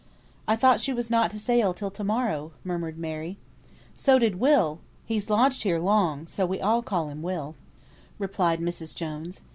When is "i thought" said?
0.47-0.81